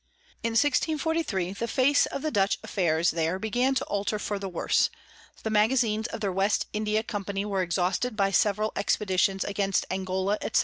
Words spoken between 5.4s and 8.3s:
the Magazines of their West India Company were exhausted